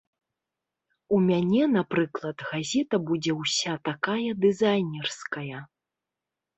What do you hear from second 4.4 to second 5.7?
дызайнерская.